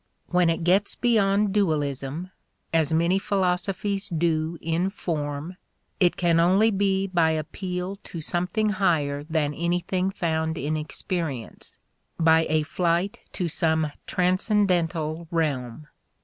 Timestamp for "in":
4.59-4.89, 10.57-10.75